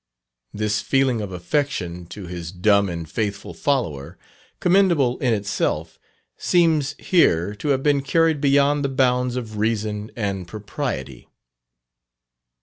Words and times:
This 0.51 0.81
feeling 0.81 1.21
of 1.21 1.31
affection 1.31 2.07
to 2.07 2.25
his 2.25 2.51
dumb 2.51 2.89
and 2.89 3.07
faithful 3.07 3.53
follower, 3.53 4.17
commendable 4.59 5.19
in 5.19 5.31
itself, 5.35 5.99
seems 6.37 6.93
here 6.97 7.53
to 7.57 7.67
have 7.67 7.83
been 7.83 8.01
carried 8.01 8.41
beyond 8.41 8.83
the 8.83 8.89
bounds 8.89 9.35
of 9.35 9.57
reason 9.57 10.09
and 10.15 10.47
propriety. 10.47 11.27